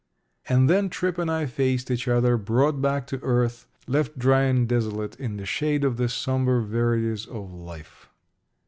And 0.49 0.67
then 0.67 0.89
Tripp 0.89 1.19
and 1.19 1.29
I 1.29 1.45
faced 1.45 1.91
each 1.91 2.07
other, 2.07 2.35
brought 2.35 2.81
back 2.81 3.05
to 3.05 3.19
earth, 3.21 3.67
left 3.87 4.17
dry 4.17 4.45
and 4.45 4.67
desolate 4.67 5.15
in 5.19 5.37
the 5.37 5.45
shade 5.45 5.83
of 5.83 5.97
the 5.97 6.09
sombre 6.09 6.63
verities 6.63 7.27
of 7.27 7.53
life. 7.53 8.09